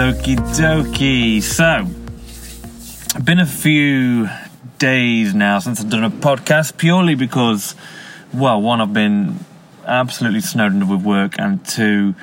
[0.00, 1.42] Okie dokie.
[1.42, 1.86] So,
[3.22, 4.30] been a few
[4.78, 7.74] days now since I've done a podcast purely because,
[8.32, 9.44] well, one, I've been
[9.86, 12.14] absolutely snowed under with work, and two,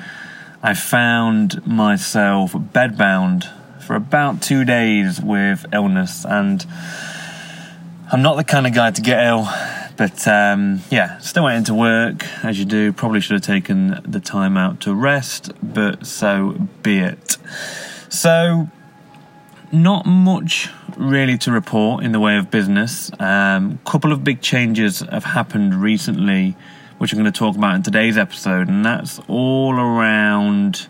[0.60, 3.44] I found myself bedbound
[3.84, 6.66] for about two days with illness, and
[8.10, 9.48] I'm not the kind of guy to get ill.
[9.98, 12.92] But um, yeah, still went into work as you do.
[12.92, 17.36] Probably should have taken the time out to rest, but so be it.
[18.08, 18.68] So,
[19.72, 23.10] not much really to report in the way of business.
[23.18, 26.56] A um, couple of big changes have happened recently,
[26.98, 30.86] which I'm going to talk about in today's episode, and that's all around.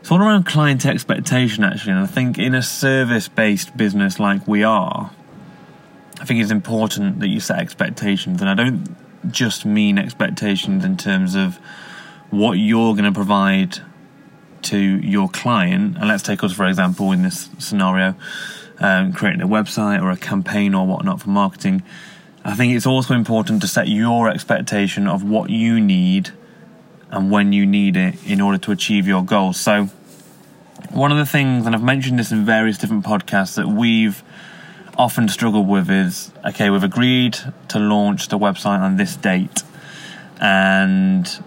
[0.00, 1.92] It's all around client expectation, actually.
[1.92, 5.10] And I think in a service based business like we are,
[6.20, 8.40] I think it's important that you set expectations.
[8.42, 8.96] And I don't
[9.32, 11.58] just mean expectations in terms of
[12.30, 13.78] what you're going to provide
[14.62, 18.14] to your client, and let's take us for example in this scenario,
[18.78, 21.82] um, creating a website or a campaign or whatnot for marketing.
[22.44, 26.30] I think it's also important to set your expectation of what you need
[27.10, 29.58] and when you need it in order to achieve your goals.
[29.58, 29.88] So,
[30.90, 34.22] one of the things, and I've mentioned this in various different podcasts, that we've
[35.00, 39.62] often struggle with is okay, we've agreed to launch the website on this date,
[40.38, 41.42] and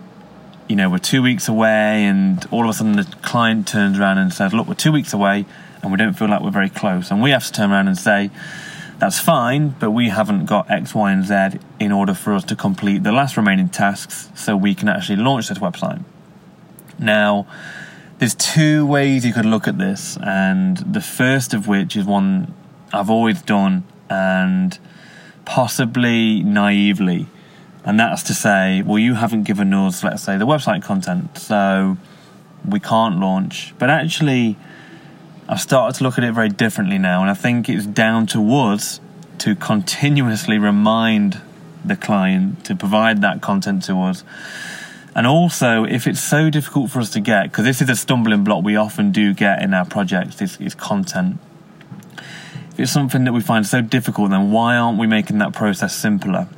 [0.68, 4.18] you know, we're two weeks away, and all of a sudden the client turns around
[4.18, 5.46] and says, Look, we're two weeks away,
[5.84, 7.12] and we don't feel like we're very close.
[7.12, 8.32] And we have to turn around and say,
[8.98, 12.56] That's fine, but we haven't got X, Y, and Z in order for us to
[12.56, 16.04] complete the last remaining tasks so we can actually launch this website.
[16.98, 17.46] Now,
[18.18, 22.52] there's two ways you could look at this, and the first of which is one
[22.94, 24.78] I've always done, and
[25.46, 27.28] possibly naively
[27.86, 31.98] and that's to say, well, you haven't given us, let's say, the website content, so
[32.68, 33.74] we can't launch.
[33.78, 34.58] But actually,
[35.50, 38.56] I've started to look at it very differently now, and I think it's down to
[38.56, 39.02] us
[39.40, 41.42] to continuously remind
[41.84, 44.24] the client to provide that content to us.
[45.14, 48.46] And also, if it's so difficult for us to get, because this is a stumbling
[48.46, 51.38] block we often do get in our projects, is, is content.
[52.84, 56.50] It's something that we find so difficult, then why aren't we making that process simpler?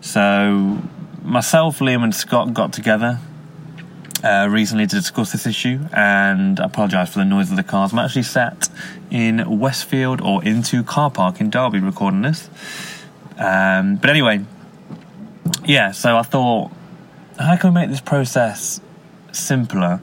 [0.00, 0.80] So,
[1.20, 3.18] myself, Liam, and Scott got together
[4.22, 7.92] uh, recently to discuss this issue, and I apologise for the noise of the cars.
[7.92, 8.68] I'm actually sat
[9.10, 12.48] in Westfield or into car park in Derby recording this.
[13.36, 14.44] Um, but anyway,
[15.64, 16.70] yeah, so I thought,
[17.36, 18.80] how can we make this process
[19.32, 20.00] simpler?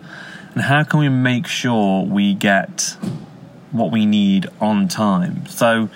[0.53, 2.97] And how can we make sure we get
[3.73, 5.45] what we need on time?
[5.47, 5.89] So,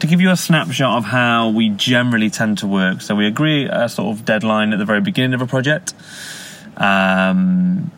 [0.00, 3.00] to give you a snapshot of how we generally tend to work.
[3.02, 5.94] So we agree a sort of deadline at the very beginning of a project.
[6.76, 7.92] Um,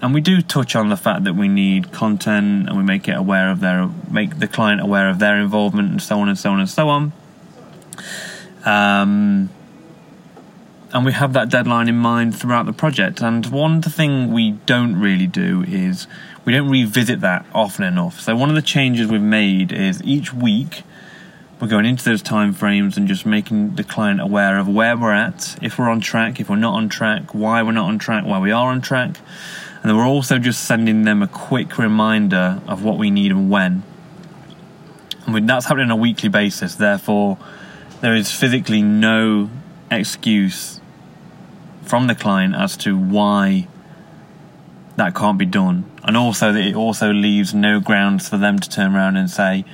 [0.00, 3.16] and we do touch on the fact that we need content and we make it
[3.16, 6.50] aware of their make the client aware of their involvement and so on and so
[6.50, 7.12] on and so on
[8.64, 9.50] um,
[10.92, 14.98] and we have that deadline in mind throughout the project and one thing we don't
[14.98, 16.06] really do is
[16.44, 18.20] we don't revisit that often enough.
[18.20, 20.82] So one of the changes we've made is each week
[21.60, 25.12] we're going into those time frames and just making the client aware of where we're
[25.12, 28.24] at, if we're on track, if we're not on track, why we're not on track,
[28.24, 29.18] why we are on track.
[29.82, 33.50] And then we're also just sending them a quick reminder of what we need and
[33.50, 33.82] when.
[35.26, 37.36] And that's happening on a weekly basis, therefore,
[38.00, 39.50] there is physically no
[39.90, 40.80] excuse
[41.82, 43.66] from the client as to why
[44.96, 45.90] that can't be done.
[46.04, 49.64] And also that it also leaves no grounds for them to turn around and say,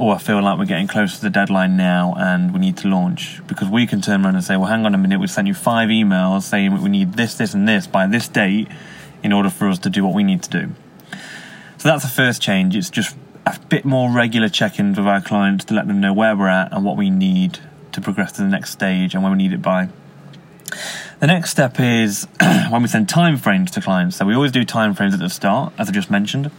[0.00, 2.88] Oh, I feel like we're getting close to the deadline now and we need to
[2.88, 3.44] launch.
[3.48, 5.54] Because we can turn around and say, Well, hang on a minute, we sent you
[5.54, 8.68] five emails saying we need this, this, and this by this date
[9.22, 10.72] in order for us to do what we need to do.
[11.78, 12.76] So that's the first change.
[12.76, 16.12] It's just a bit more regular check ins with our clients to let them know
[16.12, 17.58] where we're at and what we need
[17.98, 19.88] to progress to the next stage and when we need it by.
[21.20, 22.26] The next step is
[22.70, 24.16] when we send timeframes to clients.
[24.16, 26.50] So we always do timeframes at the start, as I just mentioned.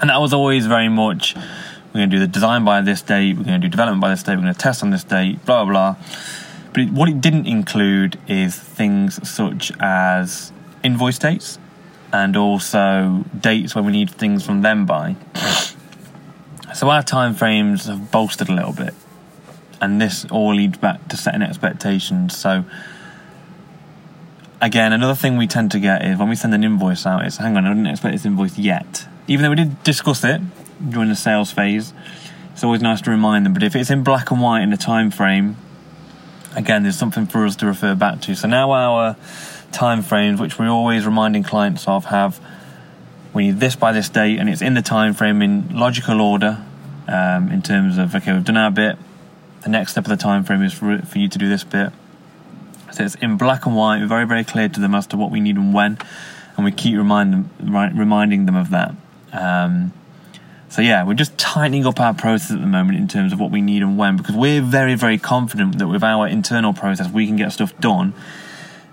[0.00, 3.36] And that was always very much we're going to do the design by this date,
[3.36, 5.44] we're going to do development by this date, we're going to test on this date,
[5.46, 5.96] blah, blah, blah.
[6.72, 10.52] But it, what it didn't include is things such as
[10.84, 11.58] invoice dates
[12.12, 15.16] and also dates when we need things from them by.
[16.74, 18.92] So our timeframes have bolstered a little bit.
[19.80, 22.36] And this all leads back to setting expectations.
[22.36, 22.64] So
[24.60, 27.36] again, another thing we tend to get is when we send an invoice out, it's
[27.36, 29.06] hang on, I didn't expect this invoice yet.
[29.28, 30.40] Even though we did discuss it
[30.90, 31.92] during the sales phase,
[32.52, 33.52] it's always nice to remind them.
[33.52, 35.56] But if it's in black and white in the time frame,
[36.54, 38.34] again, there's something for us to refer back to.
[38.34, 39.16] So now our
[39.72, 42.40] time frames, which we're always reminding clients of, have
[43.34, 46.64] we need this by this date, and it's in the time frame in logical order.
[47.06, 48.96] Um, in terms of okay, we've done our bit.
[49.66, 51.92] The next step of the time frame is for for you to do this bit.
[52.92, 55.40] So it's in black and white, very very clear to them as to what we
[55.40, 55.98] need and when,
[56.56, 57.50] and we keep remind them,
[57.98, 58.94] reminding them of that.
[59.32, 59.92] Um,
[60.68, 63.50] so yeah, we're just tightening up our process at the moment in terms of what
[63.50, 67.26] we need and when, because we're very very confident that with our internal process we
[67.26, 68.14] can get stuff done.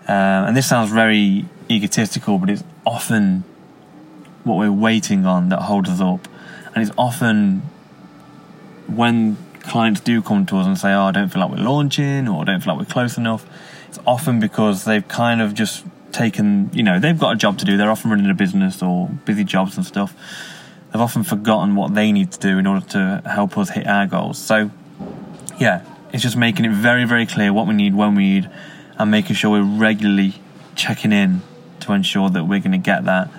[0.09, 3.43] Uh, and this sounds very egotistical, but it's often
[4.43, 6.27] what we're waiting on that holds us up.
[6.73, 7.61] And it's often
[8.87, 12.27] when clients do come to us and say, Oh, I don't feel like we're launching
[12.27, 13.45] or I don't feel like we're close enough,
[13.87, 17.65] it's often because they've kind of just taken, you know, they've got a job to
[17.65, 17.75] do.
[17.77, 20.15] They're often running a business or busy jobs and stuff.
[20.91, 24.05] They've often forgotten what they need to do in order to help us hit our
[24.05, 24.37] goals.
[24.37, 24.69] So,
[25.59, 25.83] yeah,
[26.13, 28.49] it's just making it very, very clear what we need, when we need,
[28.97, 30.35] and making sure we're regularly
[30.75, 31.41] checking in
[31.81, 33.29] to ensure that we're going to get that.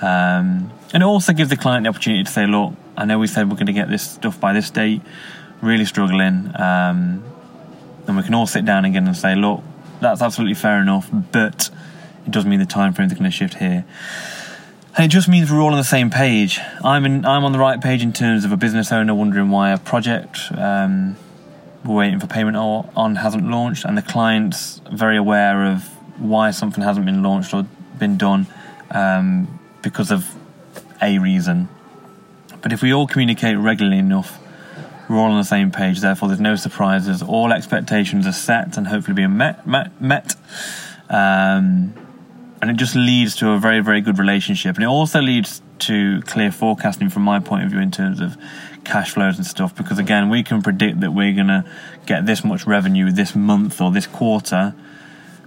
[0.00, 3.26] Um, and it also gives the client the opportunity to say, look, I know we
[3.26, 5.02] said we're going to get this stuff by this date,
[5.64, 6.50] really struggling.
[6.54, 7.24] Um,
[8.06, 9.62] and we can all sit down again and say, look,
[10.00, 11.70] that's absolutely fair enough, but
[12.26, 13.84] it doesn't mean the time frames are going to shift here.
[14.96, 16.60] And it just means we're all on the same page.
[16.84, 19.72] I'm in, I'm on the right page in terms of a business owner wondering why
[19.72, 21.16] a project um,
[21.84, 25.82] we're waiting for payment on hasn't launched, and the client's very aware of
[26.18, 27.66] why something hasn't been launched or
[27.98, 28.46] been done
[28.90, 30.34] um, because of
[31.02, 31.68] a reason.
[32.62, 34.38] But if we all communicate regularly enough,
[35.08, 36.00] we're all on the same page.
[36.00, 37.22] Therefore, there's no surprises.
[37.22, 39.66] All expectations are set and hopefully being met.
[39.66, 40.34] met, met.
[41.10, 41.94] Um,
[42.60, 44.76] and it just leads to a very, very good relationship.
[44.76, 48.38] And it also leads to clear forecasting from my point of view in terms of
[48.84, 49.74] cash flows and stuff.
[49.74, 51.64] Because again, we can predict that we're going to
[52.06, 54.74] get this much revenue this month or this quarter.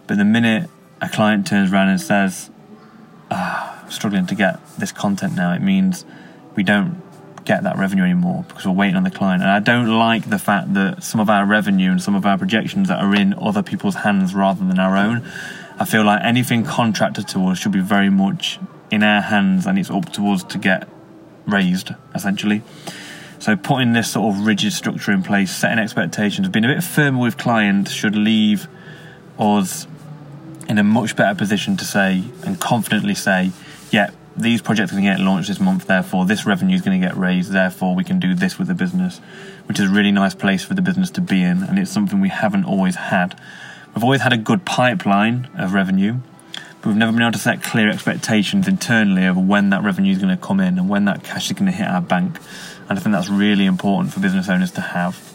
[0.06, 0.70] But the minute
[1.02, 2.52] a client turns around and says,
[3.32, 6.06] I'm struggling to get this content now, it means
[6.56, 7.02] we don't
[7.48, 9.42] get that revenue anymore because we're waiting on the client.
[9.42, 12.38] And I don't like the fact that some of our revenue and some of our
[12.38, 15.26] projections that are in other people's hands rather than our own.
[15.80, 18.60] I feel like anything contracted to us should be very much
[18.92, 20.90] in our hands and it's up to us to get
[21.46, 22.64] raised, essentially.
[23.40, 27.20] So putting this sort of rigid structure in place, setting expectations, being a bit firmer
[27.20, 28.68] with clients should leave
[29.40, 29.88] us
[30.68, 33.52] in a much better position to say and confidently say,
[33.90, 37.00] yeah, these projects are going to get launched this month, therefore this revenue is going
[37.00, 39.20] to get raised, therefore we can do this with the business,
[39.66, 42.20] which is a really nice place for the business to be in, and it's something
[42.20, 43.40] we haven't always had.
[43.94, 46.18] We've always had a good pipeline of revenue,
[46.54, 50.20] but we've never been able to set clear expectations internally of when that revenue is
[50.20, 52.40] going to come in and when that cash is going to hit our bank.
[52.88, 55.34] And I think that's really important for business owners to have.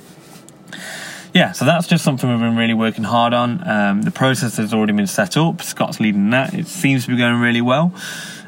[1.34, 3.66] Yeah, so that's just something we've been really working hard on.
[3.66, 5.62] Um, the process has already been set up.
[5.62, 6.52] Scott's leading that.
[6.52, 7.94] It seems to be going really well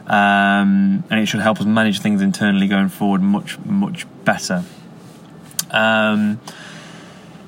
[0.06, 4.65] um, and it should help us manage things internally going forward much much better.
[5.71, 6.41] Um,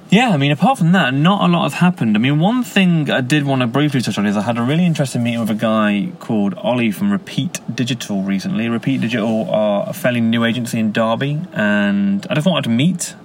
[0.08, 2.16] yeah, I mean, apart from that, not a lot has happened.
[2.16, 4.62] I mean, one thing I did want to briefly touch on is I had a
[4.62, 8.68] really interesting meeting with a guy called Ollie from Repeat Digital recently.
[8.68, 13.16] Repeat Digital are a fairly new agency in Derby, and I just wanted to meet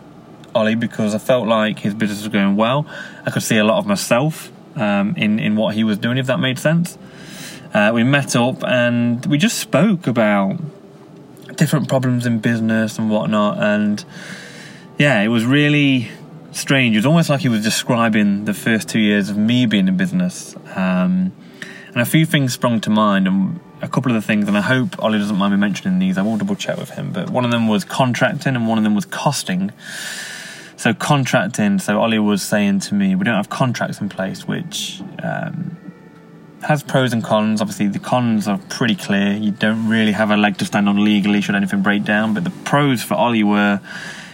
[0.56, 2.88] Ollie because I felt like his business was going well.
[3.28, 6.26] I could see a lot of myself um, in in what he was doing, if
[6.28, 6.98] that made sense.
[7.74, 10.60] Uh, we met up and we just spoke about
[11.56, 13.58] different problems in business and whatnot.
[13.60, 14.04] And
[14.98, 16.10] yeah, it was really
[16.52, 16.96] strange.
[16.96, 19.98] It was almost like he was describing the first two years of me being in
[19.98, 20.56] business.
[20.76, 21.32] Um,
[21.94, 24.62] and a few things sprung to mind, and a couple of the things, and I
[24.62, 26.18] hope Ollie doesn't mind me mentioning these.
[26.18, 27.12] I will double check with him.
[27.12, 29.72] But one of them was contracting, and one of them was costing.
[30.78, 31.80] So contracting.
[31.80, 35.78] So Ollie was saying to me, we don't have contracts in place, which um,
[36.64, 37.62] has pros and cons.
[37.62, 39.34] Obviously, the cons are pretty clear.
[39.34, 42.34] You don't really have a leg to stand on legally should anything break down.
[42.34, 43.82] But the pros for Ollie were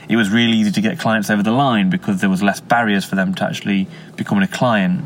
[0.09, 3.03] it was really easy to get clients over the line because there was less barriers
[3.03, 5.01] for them to actually becoming a client,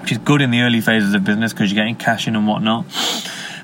[0.00, 2.46] which is good in the early phases of business because you're getting cash in and
[2.46, 2.86] whatnot.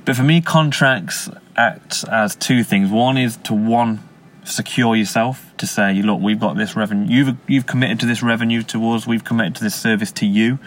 [0.05, 2.91] But for me, contracts act as two things.
[2.91, 4.01] One is to one
[4.45, 7.07] secure yourself to say, look, we've got this revenue.
[7.11, 9.07] You've you've committed to this revenue to us.
[9.07, 10.59] We've committed to this service to you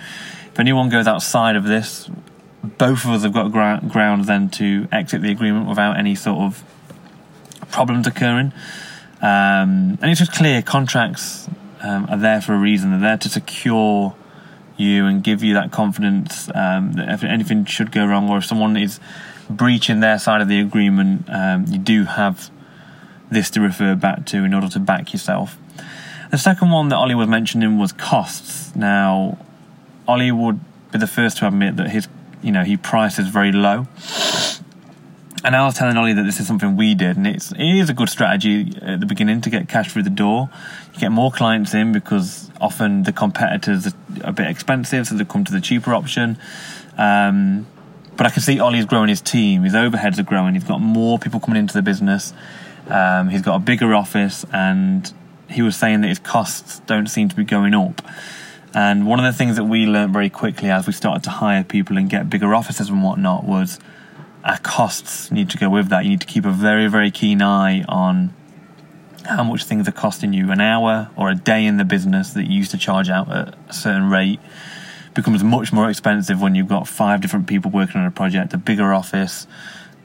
[0.54, 2.10] if anyone goes outside of this,
[2.64, 6.40] both of us have got gra- ground then to exit the agreement without any sort
[6.40, 6.64] of
[7.72, 8.54] problems occurring.
[9.22, 11.48] Um, and it's just clear contracts
[11.82, 12.92] um, are there for a reason.
[12.92, 14.16] They're there to secure
[14.78, 18.46] you and give you that confidence um, that if anything should go wrong or if
[18.46, 19.00] someone is
[19.50, 22.50] breaching their side of the agreement, um, you do have
[23.30, 25.58] this to refer back to in order to back yourself.
[26.32, 28.76] The second one that Ollie was mentioning was costs.
[28.76, 29.38] Now,
[30.12, 30.60] Ollie would
[30.92, 32.10] be the first to admit that his,
[32.42, 33.88] you know, he prices very low.
[35.46, 37.90] and I was telling Ollie that this is something we did, and it's it is
[37.90, 40.50] a good strategy at the beginning to get cash through the door.
[40.94, 45.24] You get more clients in because often the competitors are a bit expensive, so they
[45.24, 46.38] come to the cheaper option.
[46.98, 47.66] Um,
[48.18, 49.64] but I can see Ollie's growing his team.
[49.64, 50.56] His overheads are growing.
[50.56, 52.34] He's got more people coming into the business.
[52.90, 55.12] Um, he's got a bigger office, and
[55.50, 58.02] he was saying that his costs don't seem to be going up.
[58.74, 61.64] And one of the things that we learned very quickly as we started to hire
[61.64, 63.80] people and get bigger offices and whatnot was
[64.44, 66.04] our costs need to go with that.
[66.04, 68.34] You need to keep a very, very keen eye on
[69.26, 72.46] how much things are costing you an hour or a day in the business that
[72.46, 74.40] you used to charge out at a certain rate
[75.14, 78.58] becomes much more expensive when you've got five different people working on a project, a
[78.58, 79.46] bigger office,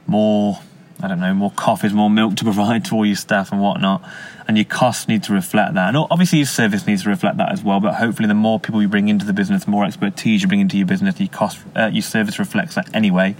[0.05, 0.59] more
[0.99, 4.03] I don't know, more coffees, more milk to provide to all your staff and whatnot.
[4.47, 5.89] And your costs need to reflect that.
[5.89, 7.81] And obviously, your service needs to reflect that as well.
[7.81, 10.61] But hopefully, the more people you bring into the business, the more expertise you bring
[10.61, 13.35] into your business, your cost, uh, your service reflects that anyway.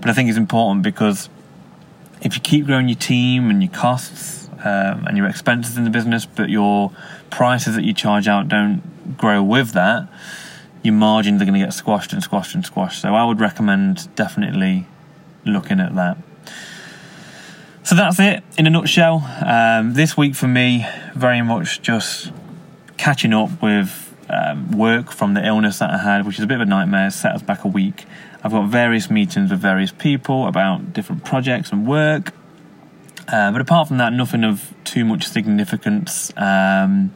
[0.00, 1.28] But I think it's important because
[2.22, 5.90] if you keep growing your team and your costs um, and your expenses in the
[5.90, 6.90] business, but your
[7.30, 10.08] prices that you charge out don't grow with that,
[10.82, 13.02] your margins are going to get squashed and squashed and squashed.
[13.02, 14.86] So I would recommend definitely
[15.44, 16.16] looking at that.
[17.90, 19.16] So that's it in a nutshell.
[19.44, 22.30] Um, this week for me, very much just
[22.98, 26.54] catching up with um, work from the illness that I had, which is a bit
[26.54, 28.04] of a nightmare, set us back a week.
[28.44, 32.32] I've got various meetings with various people about different projects and work.
[33.26, 36.32] Uh, but apart from that, nothing of too much significance.
[36.36, 37.12] Um,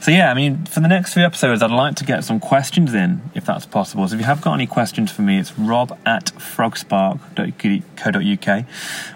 [0.00, 2.94] so yeah, I mean, for the next few episodes, I'd like to get some questions
[2.94, 4.06] in, if that's possible.
[4.06, 8.64] So if you have got any questions for me, it's rob at frogspark.co.uk,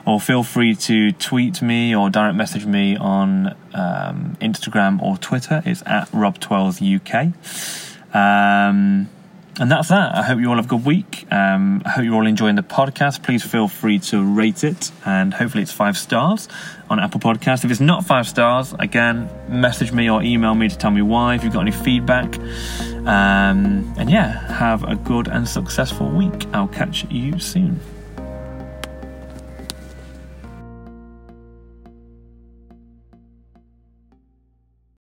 [0.06, 5.62] or feel free to tweet me or direct message me on um, Instagram or Twitter.
[5.64, 7.32] It's at rob12uk.
[8.14, 9.08] Um,
[9.60, 10.14] and that's that.
[10.14, 11.26] I hope you all have a good week.
[11.30, 13.22] Um, I hope you're all enjoying the podcast.
[13.22, 16.48] Please feel free to rate it, and hopefully it's five stars
[16.88, 17.64] on Apple Podcast.
[17.64, 21.34] If it's not five stars, again, message me or email me to tell me why.
[21.34, 22.38] If you've got any feedback,
[23.06, 26.46] um, and yeah, have a good and successful week.
[26.52, 27.80] I'll catch you soon.